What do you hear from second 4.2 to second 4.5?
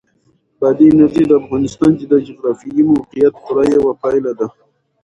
ده.